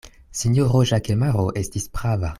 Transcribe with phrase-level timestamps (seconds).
[0.39, 2.29] Sinjoro Ĵakemaro estis prava.